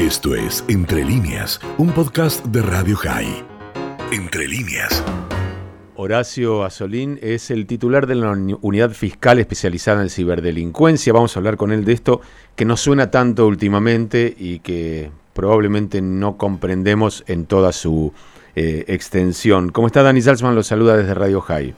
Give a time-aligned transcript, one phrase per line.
[0.00, 3.44] Esto es Entre líneas, un podcast de Radio High.
[4.10, 5.04] Entre líneas.
[5.94, 8.30] Horacio Asolín es el titular de la
[8.62, 11.12] unidad fiscal especializada en ciberdelincuencia.
[11.12, 12.22] Vamos a hablar con él de esto
[12.56, 18.14] que no suena tanto últimamente y que probablemente no comprendemos en toda su
[18.56, 19.68] eh, extensión.
[19.68, 20.54] ¿Cómo está Dani Salzman?
[20.54, 21.74] Lo saluda desde Radio High.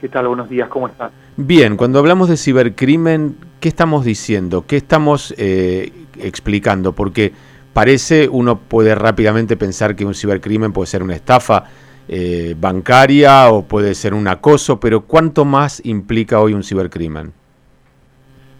[0.00, 0.28] ¿Qué tal?
[0.28, 1.10] Buenos días, ¿cómo están?
[1.36, 4.64] Bien, cuando hablamos de cibercrimen, ¿qué estamos diciendo?
[4.68, 6.92] ¿Qué estamos eh, explicando?
[6.92, 7.32] Porque
[7.72, 11.64] parece, uno puede rápidamente pensar que un cibercrimen puede ser una estafa
[12.08, 17.32] eh, bancaria o puede ser un acoso, pero ¿cuánto más implica hoy un cibercrimen?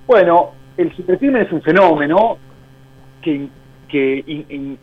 [0.06, 2.38] Bueno, el cibercrimen es un fenómeno
[3.20, 3.48] que,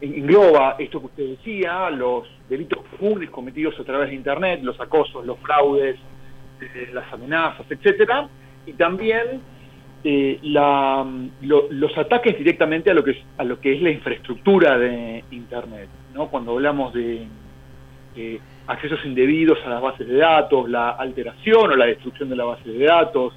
[0.02, 5.26] engloba esto que usted decía, los delitos comunes cometidos a través de Internet, los acosos,
[5.26, 5.98] los fraudes,
[6.94, 8.27] las amenazas, etcétera,
[8.66, 9.41] y también
[10.03, 10.39] eh,
[11.41, 15.90] los ataques directamente a lo que es, a lo que es la infraestructura de Internet,
[16.13, 16.30] ¿no?
[16.30, 17.27] Cuando hablamos de
[18.68, 22.70] accesos indebidos a las bases de datos, la alteración o la destrucción de la base
[22.70, 23.34] de datos,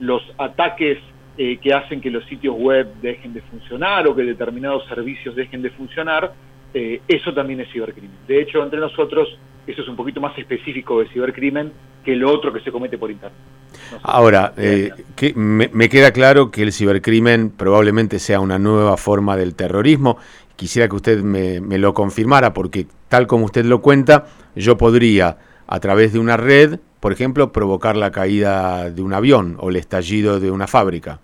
[0.00, 0.98] los ataques
[1.36, 5.62] eh, que hacen que los sitios web dejen de funcionar o que determinados servicios dejen
[5.62, 6.32] de funcionar,
[6.74, 8.16] eh, eso también es cibercrimen.
[8.26, 11.72] De hecho, entre nosotros, eso es un poquito más específico de cibercrimen
[12.04, 13.38] que lo otro que se comete por Internet.
[14.02, 19.54] Ahora, eh, que me, queda claro que el cibercrimen probablemente sea una nueva forma del
[19.54, 20.18] terrorismo.
[20.56, 25.80] Quisiera que usted me, lo confirmara, porque tal como usted lo cuenta, yo podría, a
[25.80, 30.40] través de una red, por ejemplo, provocar la caída de un avión o el estallido
[30.40, 31.20] de una fábrica.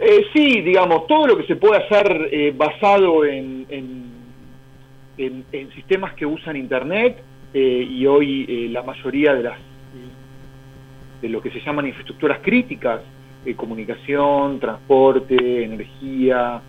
[0.00, 4.12] Eh, sí, digamos, todo lo que se puede hacer eh, basado en, en,
[5.74, 7.22] sistemas que usan Internet
[7.54, 9.58] eh, y hoy eh, la mayoría de las
[11.22, 13.00] de lo que se llaman infraestructuras críticas,
[13.46, 16.60] eh, comunicación, transporte, energía,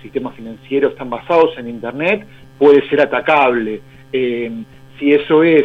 [0.00, 2.24] sistemas financieros están basados en Internet,
[2.56, 3.80] puede ser atacable.
[4.12, 5.64] si eso es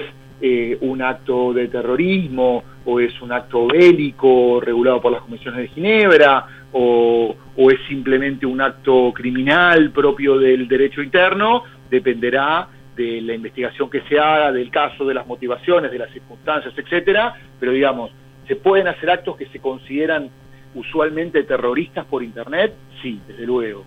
[0.81, 6.47] un acto de terrorismo o es un acto bélico regulado por las comisiones de Ginebra
[6.71, 13.89] o, o es simplemente un acto criminal propio del derecho interno, dependerá de la investigación
[13.89, 18.11] que se haga, del caso, de las motivaciones, de las circunstancias, etcétera, pero digamos,
[18.51, 20.29] ¿se pueden hacer actos que se consideran
[20.75, 22.73] usualmente terroristas por Internet?
[23.01, 23.85] Sí, desde luego.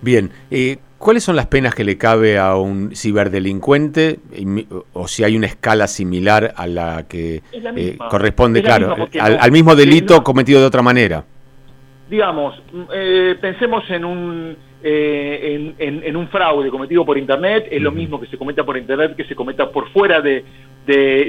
[0.00, 4.20] Bien, eh, ¿cuáles son las penas que le cabe a un ciberdelincuente
[4.94, 10.24] o si hay una escala similar a la que eh, corresponde, claro, al, mismo delito
[10.24, 11.26] cometido de otra manera?
[12.08, 12.54] Digamos,
[12.94, 18.26] eh, pensemos en un eh, en, un fraude cometido por Internet es lo mismo que
[18.26, 20.44] se cometa por Internet que se cometa por fuera de,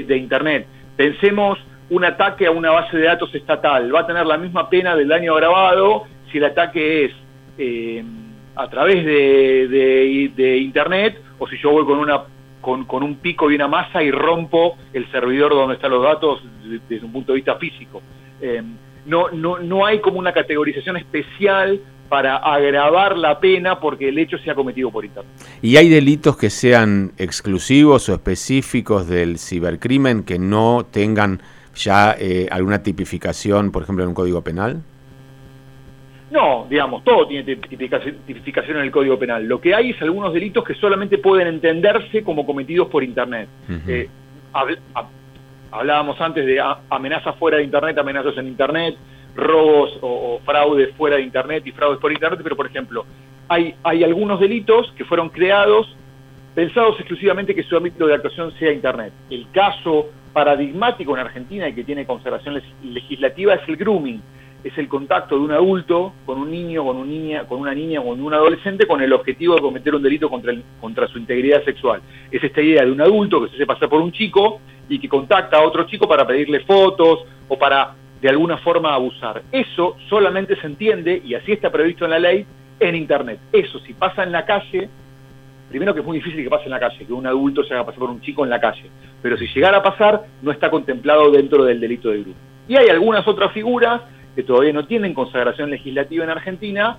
[0.08, 0.66] Internet.
[0.96, 1.58] Pensemos
[1.90, 5.08] un ataque a una base de datos estatal, va a tener la misma pena del
[5.08, 7.12] daño agravado si el ataque es
[7.58, 8.04] eh,
[8.54, 12.22] a través de, Internet o si yo voy con una
[12.60, 16.42] con, un pico y una masa y rompo el servidor donde están los datos
[16.88, 18.02] desde, un punto de vista físico.
[18.40, 18.60] Eh,
[19.04, 24.38] no, no, no hay como una categorización especial para agravar la pena porque el hecho
[24.38, 25.32] se ha cometido por Internet.
[25.62, 31.40] ¿Y hay delitos que sean exclusivos o específicos del cibercrimen que no tengan
[31.76, 34.82] ya eh, alguna tipificación, por ejemplo, en un código penal?
[36.30, 39.46] No, digamos, todo tiene tipificación en el Código Penal.
[39.46, 43.48] Lo que hay es algunos delitos que solamente pueden entenderse como cometidos por Internet.
[43.86, 44.08] Eh,
[45.70, 46.60] hablábamos antes de
[46.90, 48.96] amenazas fuera de Internet, amenazas en Internet,
[49.36, 53.06] robos o, fraudes fuera de Internet y fraudes por Internet, pero por ejemplo,
[53.48, 55.94] hay, hay algunos delitos que fueron creados
[56.56, 59.12] pensados exclusivamente que su ámbito de actuación sea Internet.
[59.30, 64.20] El caso paradigmático en Argentina y que tiene conservación legislativa es el grooming.
[64.62, 68.00] Es el contacto de un adulto con un niño, con, un niña, con una niña
[68.00, 71.64] o con un adolescente con el objetivo de cometer un delito contra, contra su integridad
[71.64, 72.02] sexual.
[72.30, 74.60] Es esta idea de un adulto que se hace pasar por un chico
[74.90, 79.42] y que contacta a otro chico para pedirle fotos o para de alguna forma abusar.
[79.50, 82.44] Eso solamente se entiende, y así está previsto en la ley,
[82.78, 83.38] en Internet.
[83.54, 84.90] Eso, si pasa en la calle,
[85.68, 87.86] primero que es muy difícil que pase en la calle, que un adulto se haga
[87.86, 88.90] pasar por un chico en la calle,
[89.22, 92.38] pero si llegara a pasar, no está contemplado dentro del delito de grupo.
[92.68, 94.02] Y hay algunas otras figuras
[94.34, 96.98] que todavía no tienen consagración legislativa en Argentina,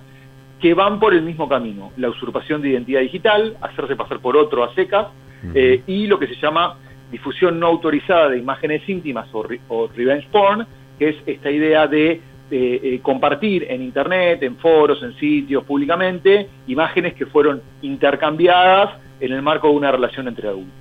[0.60, 4.64] que van por el mismo camino, la usurpación de identidad digital, hacerse pasar por otro
[4.64, 5.06] a secas,
[5.54, 6.76] eh, y lo que se llama
[7.12, 10.66] difusión no autorizada de imágenes íntimas o, o revenge porn,
[10.98, 17.14] que es esta idea de eh, compartir en Internet, en foros, en sitios, públicamente, imágenes
[17.14, 20.72] que fueron intercambiadas en el marco de una relación entre adultos.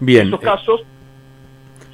[0.00, 0.26] Bien.
[0.26, 0.82] Estos casos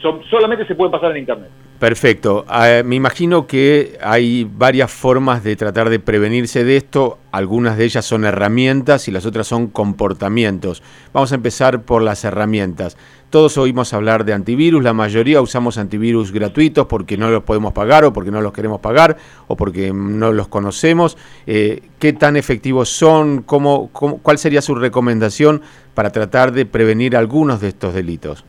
[0.00, 1.50] son, solamente se pueden pasar en Internet.
[1.80, 2.44] Perfecto.
[2.46, 7.18] Ah, me imagino que hay varias formas de tratar de prevenirse de esto.
[7.32, 10.82] Algunas de ellas son herramientas y las otras son comportamientos.
[11.14, 12.98] Vamos a empezar por las herramientas.
[13.30, 18.04] Todos oímos hablar de antivirus, la mayoría usamos antivirus gratuitos porque no los podemos pagar
[18.04, 19.16] o porque no los queremos pagar
[19.46, 21.16] o porque no los conocemos.
[21.46, 23.40] Eh, ¿Qué tan efectivos son?
[23.40, 25.62] ¿Cómo, cuál sería su recomendación
[25.94, 28.44] para tratar de prevenir algunos de estos delitos?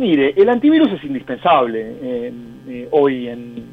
[0.00, 3.66] Mire, el antivirus es indispensable eh, hoy, en,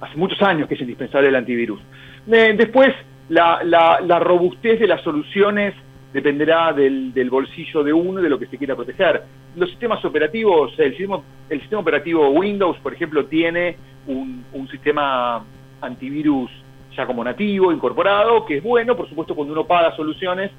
[0.00, 1.80] hace muchos años que es indispensable el antivirus.
[2.26, 2.92] Eh, después,
[3.28, 5.72] la, robustez de las soluciones
[6.12, 9.22] dependerá del, bolsillo de uno y de lo que se quiera proteger.
[9.54, 13.76] Los sistemas operativos, el sistema, el sistema operativo Windows, por ejemplo, tiene
[14.08, 15.44] un, un sistema
[15.80, 16.50] antivirus
[16.96, 20.50] ya como nativo, incorporado, que es bueno, por supuesto, cuando uno paga soluciones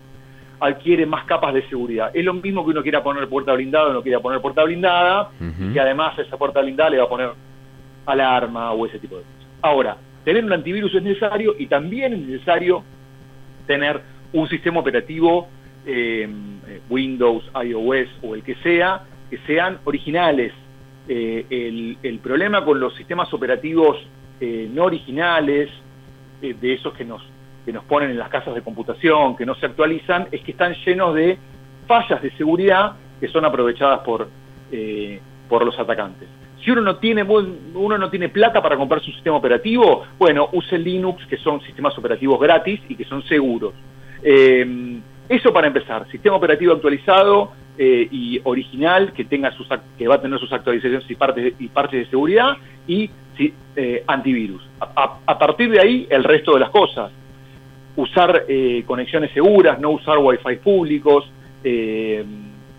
[0.61, 2.11] adquiere más capas de seguridad.
[2.13, 5.31] Es lo mismo que uno quiera poner puerta blindada o no quiera poner puerta blindada,
[5.73, 7.31] y además esa puerta blindada le va a poner
[8.05, 9.47] alarma o ese tipo de cosas.
[9.63, 12.83] Ahora, tener un antivirus es necesario y también es necesario
[13.65, 14.01] tener
[14.33, 15.47] un sistema operativo
[15.85, 16.29] eh,
[16.89, 20.53] Windows, iOS o el que sea, que sean originales.
[21.07, 23.97] Eh, el, problema con los sistemas operativos
[24.39, 25.69] eh, no originales,
[26.41, 27.21] de esos que nos
[27.65, 30.73] que nos ponen en las casas de computación, que no se actualizan, es que están
[30.85, 31.37] llenos de
[31.87, 34.27] fallas de seguridad que son aprovechadas por,
[34.71, 36.27] eh, por los atacantes.
[36.63, 40.77] Si uno no tiene uno no tiene plata para comprar su sistema operativo, bueno, use
[40.77, 43.73] Linux, que son sistemas operativos gratis y que son seguros.
[44.23, 49.67] Eh, eso para empezar, sistema operativo actualizado eh, y original que tenga sus
[49.97, 53.09] que va a tener sus actualizaciones y partes y partes de seguridad y
[54.05, 54.61] antivirus.
[54.79, 57.11] a, partir de ahí el resto de las cosas
[57.95, 61.29] usar eh, conexiones seguras, no usar wifi públicos,
[61.63, 62.23] eh,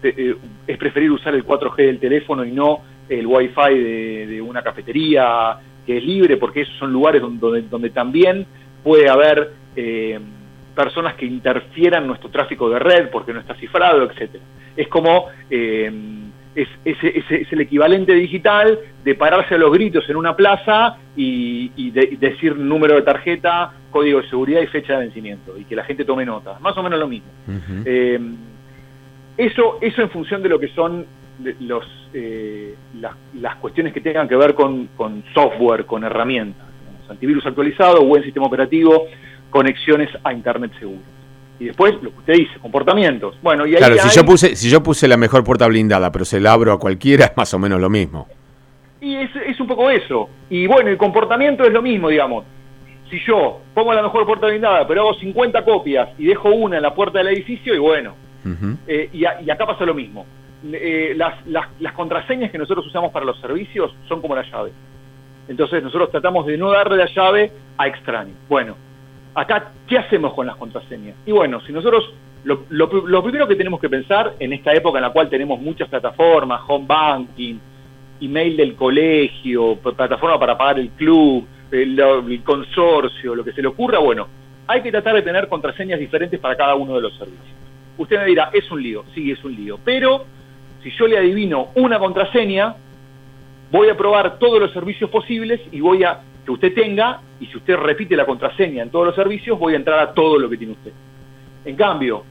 [0.03, 0.37] eh,
[0.67, 5.57] es preferir usar el 4G del teléfono y no el wifi de, de una cafetería
[5.87, 8.47] que es libre, porque esos son lugares donde, donde, también
[8.83, 9.53] puede haber
[10.75, 14.45] personas que interfieran nuestro tráfico de red porque no está cifrado, etcétera.
[14.77, 15.27] Es como
[16.55, 22.57] es, es, el equivalente digital de pararse a los gritos en una plaza y, decir
[22.57, 26.25] número de tarjeta, código de seguridad y fecha de vencimiento, y que la gente tome
[26.25, 26.59] nota.
[26.61, 27.31] Más o menos lo mismo.
[27.85, 28.19] Eh,
[29.37, 31.07] eso, eso en función de lo que son
[31.61, 34.89] los, eh, las, cuestiones que tengan que ver con,
[35.35, 36.67] software, con herramientas.
[37.09, 39.07] Antivirus actualizado, buen sistema operativo,
[39.51, 41.01] conexiones a Internet seguro.
[41.63, 43.37] Y después, lo que usted dice, comportamientos.
[43.41, 46.41] Bueno, y claro, si, yo puse, si yo puse la mejor puerta blindada, pero se
[46.41, 48.27] la abro a cualquiera, es más o menos lo mismo.
[49.01, 50.29] Y es, es un poco eso.
[50.51, 52.45] Y bueno, el comportamiento es lo mismo, digamos.
[53.09, 56.83] Si yo pongo la mejor puerta blindada, pero hago 50 copias y dejo una en
[56.83, 58.17] la puerta del edificio, y bueno.
[58.89, 60.27] Eh, y, acá pasa lo mismo.
[60.73, 64.73] Eh, las, las, las contraseñas que nosotros usamos para los servicios son como la llave.
[65.47, 68.37] Entonces nosotros tratamos de no darle la llave a extraños.
[68.49, 68.77] Bueno,
[69.35, 71.17] acá, ¿qué hacemos con las contraseñas?
[71.27, 72.13] Y bueno, si nosotros,
[72.45, 76.61] lo, primero que tenemos que pensar en esta época en la cual tenemos muchas plataformas,
[76.67, 77.59] home banking,
[78.21, 83.99] email del colegio, plataforma para pagar el club, el, consorcio, lo que se le ocurra,
[83.99, 84.29] bueno,
[84.67, 87.57] hay que tratar de tener contraseñas diferentes para cada uno de los servicios.
[87.99, 90.25] Usted me dirá, es un lío, sí, es un lío, pero
[90.83, 92.75] si yo le adivino una contraseña,
[93.71, 97.57] voy a probar todos los servicios posibles y voy a que usted tenga, y si
[97.57, 100.57] usted repite la contraseña en todos los servicios, voy a entrar a todo lo que
[100.57, 100.93] tiene usted.
[101.65, 102.25] En cambio,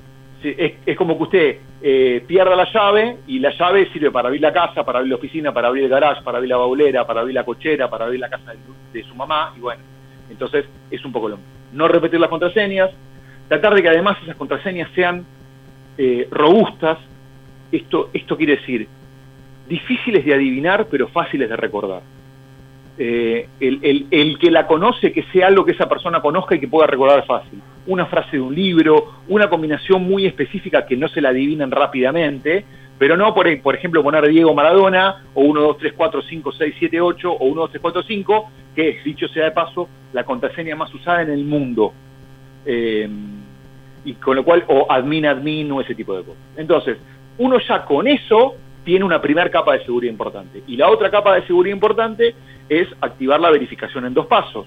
[0.43, 4.51] es, como que usted eh, pierda la llave y la llave sirve para abrir la
[4.51, 7.35] casa, para abrir la oficina, para abrir el garage, para abrir la baulera, para abrir
[7.35, 8.53] la cochera, para abrir la casa
[8.91, 9.81] de, su mamá, y bueno,
[10.29, 11.51] entonces es un poco lo mismo.
[11.73, 12.91] No repetir las contraseñas,
[13.47, 15.25] tratar de que además esas contraseñas sean
[15.97, 16.97] eh, robustas,
[17.71, 18.87] esto, esto quiere decir
[19.69, 22.01] difíciles de adivinar pero fáciles de recordar.
[23.03, 26.85] Eh, el, que la conoce, que sea algo que esa persona conozca y que pueda
[26.85, 27.59] recordar fácil.
[27.87, 32.63] Una frase de un libro, una combinación muy específica que no se la adivinen rápidamente,
[32.99, 36.75] pero no, por, por ejemplo, poner Diego Maradona, o 1, 2, 3, 4, 5, 6,
[36.77, 40.23] 7, 8, o 1, 2, 3, 4, 5, que es, dicho sea de paso, la
[40.23, 41.93] contraseña más usada en el mundo.
[42.67, 43.09] Eh,
[44.05, 46.43] y con lo cual, o admin, admin, o ese tipo de cosas.
[46.55, 46.97] Entonces,
[47.39, 50.63] uno ya con eso tiene una primera capa de seguridad importante.
[50.67, 52.35] Y la otra capa de seguridad importante
[52.67, 54.65] es activar la verificación en dos pasos.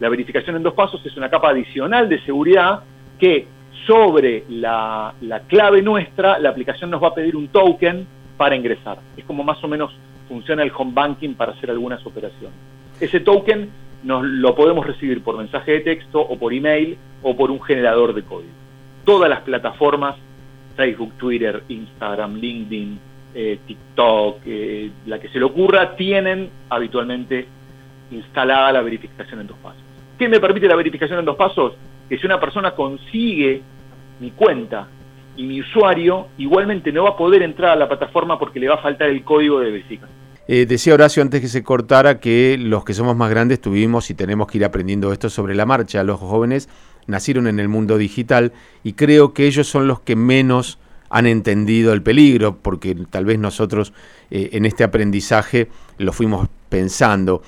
[0.00, 2.80] La verificación en dos pasos es una capa adicional de seguridad
[3.18, 3.46] que
[3.86, 5.14] sobre la,
[5.46, 8.98] clave nuestra, la aplicación nos va a pedir un token para ingresar.
[9.16, 9.92] Es como más o menos
[10.28, 12.56] funciona el home banking para hacer algunas operaciones.
[13.00, 13.70] Ese token
[14.02, 18.14] nos lo podemos recibir por mensaje de texto o por email o por un generador
[18.14, 18.52] de código.
[19.04, 20.16] Todas las plataformas,
[20.76, 22.98] Facebook, Twitter, Instagram, LinkedIn,
[23.38, 27.46] eh, TikTok, eh, la que se le ocurra, tienen habitualmente
[28.10, 29.82] instalada la verificación en dos pasos.
[30.18, 31.74] ¿Qué me permite la verificación en dos pasos?
[32.08, 33.60] Que si una persona consigue
[34.20, 34.88] mi cuenta
[35.36, 38.76] y mi usuario, igualmente no va a poder entrar a la plataforma porque le va
[38.76, 40.16] a faltar el código de verificación.
[40.48, 44.14] Eh, decía Horacio antes que se cortara que los que somos más grandes tuvimos y
[44.14, 46.02] tenemos que ir aprendiendo esto sobre la marcha.
[46.04, 46.70] Los jóvenes
[47.06, 50.78] nacieron en el mundo digital y creo que ellos son los que menos
[51.10, 53.92] han entendido el peligro, porque tal vez nosotros
[54.30, 57.42] eh, en este aprendizaje lo fuimos pensando.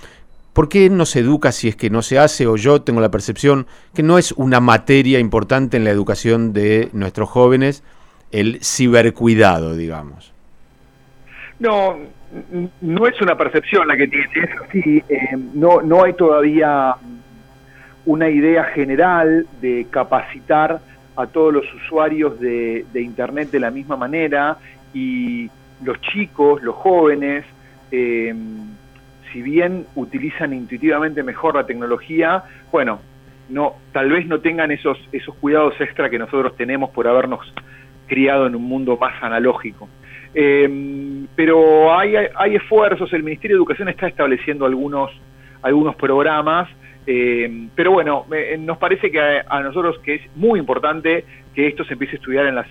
[0.52, 2.46] ¿Por qué no se educa si es que no se hace?
[2.46, 6.88] O yo tengo la percepción que no es una materia importante en la educación de
[6.92, 7.84] nuestros jóvenes
[8.32, 10.32] el cibercuidado, digamos.
[11.60, 11.96] No,
[12.80, 14.28] no es una percepción la que tiene,
[14.72, 16.94] sí, eh, no, no hay todavía
[18.06, 20.80] una idea general de capacitar
[21.18, 24.56] a todos los usuarios de, Internet de la misma manera
[24.94, 25.50] y
[25.82, 27.44] los chicos, los jóvenes,
[27.90, 28.32] eh,
[29.32, 33.00] si bien utilizan intuitivamente mejor la tecnología, bueno,
[33.48, 37.40] no, tal vez no tengan esos, esos cuidados extra que nosotros tenemos por habernos
[38.06, 39.88] criado en un mundo más analógico.
[40.34, 45.10] Eh, pero hay, hay esfuerzos, el Ministerio de Educación está estableciendo algunos,
[45.62, 46.68] algunos programas
[47.10, 48.26] eh, pero bueno,
[48.58, 51.24] nos parece que a, nosotros que es muy importante
[51.54, 52.66] que esto se empiece a estudiar en las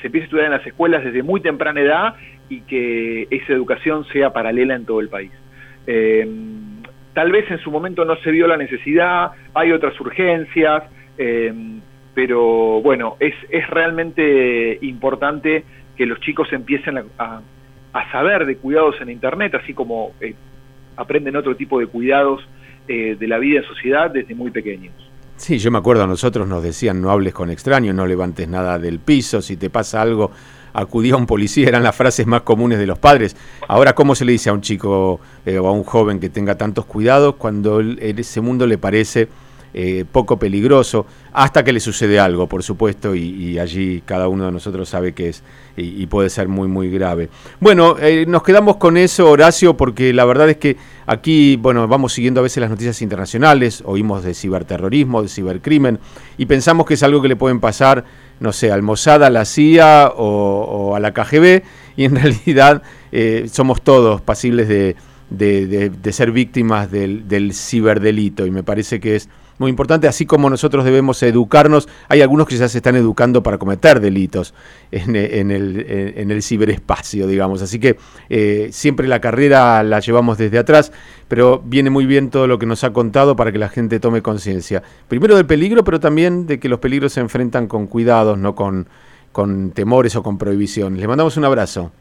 [0.00, 2.14] se empiece a estudiar en las escuelas desde muy temprana edad
[2.48, 5.32] y que esa educación sea paralela en todo el país.
[5.88, 6.24] Eh,
[7.12, 10.84] tal vez en su momento no se vio la necesidad, hay otras urgencias,
[11.18, 11.52] eh,
[12.14, 15.64] pero bueno, es, es realmente importante
[15.96, 17.40] que los chicos empiecen a,
[17.92, 20.12] a saber de cuidados en Internet, así como
[20.96, 22.46] aprenden otro tipo de cuidados
[22.88, 24.92] eh, de la vida en sociedad desde muy pequeños.
[25.36, 28.78] Sí, yo me acuerdo, a nosotros nos decían no hables con extraños, no levantes nada
[28.78, 30.30] del piso, si te pasa algo,
[30.72, 33.36] acudí a un policía, eran las frases más comunes de los padres.
[33.66, 36.56] Ahora, ¿cómo se le dice a un chico eh, o a un joven que tenga
[36.56, 39.28] tantos cuidados cuando en ese mundo le parece
[39.74, 44.52] eh, poco peligroso, hasta que le sucede algo, por supuesto, y, allí cada uno de
[44.52, 45.42] nosotros sabe que es
[45.78, 47.30] y, puede ser muy, muy grave.
[47.58, 50.76] Bueno, eh, nos quedamos con eso, Horacio, porque la verdad es que
[51.06, 55.98] aquí, bueno, vamos siguiendo a veces las noticias internacionales, oímos de ciberterrorismo, de cibercrimen,
[56.36, 58.04] y pensamos que es algo que le pueden pasar,
[58.40, 61.62] no sé, al Mossad, a la CIA o, a la KGB,
[61.96, 64.96] y en realidad eh, somos todos pasibles de,
[66.10, 69.28] ser víctimas del, del ciberdelito, y me parece que es
[69.62, 73.58] muy importante, así como nosotros debemos educarnos, hay algunos que ya se están educando para
[73.58, 74.54] cometer delitos
[74.90, 77.62] en, el, en el, ciberespacio, digamos.
[77.62, 77.96] Así que
[78.28, 80.90] eh, siempre la carrera la llevamos desde atrás,
[81.28, 84.20] pero viene muy bien todo lo que nos ha contado para que la gente tome
[84.20, 84.82] conciencia.
[85.06, 88.88] Primero del peligro, pero también de que los peligros se enfrentan con cuidados, no con,
[89.30, 91.00] con temores o con prohibiciones.
[91.00, 91.92] Le mandamos un abrazo.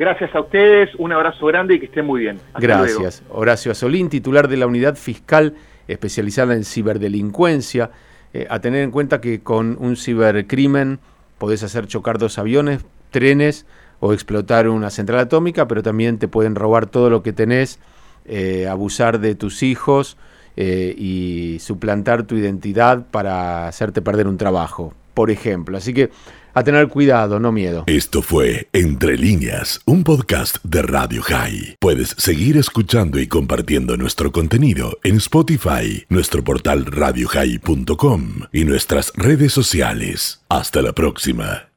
[0.00, 2.40] Gracias a ustedes, un abrazo grande y que estén muy bien.
[2.58, 3.22] Gracias.
[3.28, 5.52] Horacio Azolín, titular de la Unidad Fiscal
[5.88, 7.90] especializada en ciberdelincuencia,
[8.32, 11.00] eh, a tener en cuenta que con un cibercrimen
[11.36, 13.66] podés hacer chocar dos aviones, trenes
[13.98, 17.78] o explotar una central atómica, pero también te pueden robar todo lo que tenés,
[18.24, 20.16] eh, abusar de tus hijos
[20.56, 25.76] eh, y suplantar tu identidad para hacerte perder un trabajo, por ejemplo.
[25.76, 26.10] Así que
[26.54, 27.84] a tener cuidado, no miedo.
[27.86, 31.76] Esto fue Entre líneas, un podcast de Radio High.
[31.78, 39.52] Puedes seguir escuchando y compartiendo nuestro contenido en Spotify, nuestro portal radiohigh.com y nuestras redes
[39.52, 40.42] sociales.
[40.48, 41.68] Hasta la próxima.